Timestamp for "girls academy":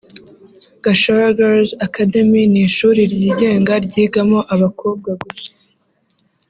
1.37-2.41